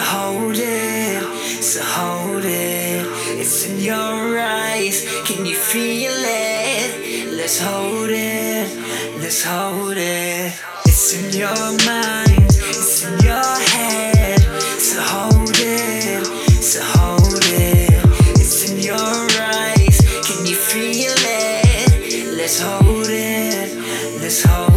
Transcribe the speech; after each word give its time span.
So 0.00 0.06
hold 0.06 0.56
it, 0.56 1.22
so 1.62 1.82
hold 1.82 2.44
it. 2.46 3.04
It's 3.38 3.66
in 3.68 3.78
your 3.80 4.40
eyes. 4.40 5.04
Can 5.26 5.44
you 5.44 5.54
feel 5.54 6.14
it? 6.16 7.36
Let's 7.36 7.60
hold 7.60 8.08
it, 8.08 8.66
let's 9.20 9.44
hold 9.44 9.98
it. 9.98 10.58
It's 10.86 11.12
in 11.12 11.38
your 11.38 11.76
mind, 11.84 12.48
it's 12.48 13.04
in 13.04 13.18
your 13.20 13.54
head. 13.72 14.40
So 14.80 15.02
hold 15.02 15.58
it, 15.58 16.24
so 16.62 16.80
hold 16.82 17.44
it. 17.44 17.92
It's 18.40 18.70
in 18.70 18.78
your 18.78 18.96
eyes. 18.96 20.00
Can 20.26 20.46
you 20.46 20.56
feel 20.56 21.12
it? 21.14 22.38
Let's 22.38 22.58
hold 22.62 23.06
it, 23.10 23.68
let's 24.22 24.42
hold 24.44 24.64
it. 24.64 24.69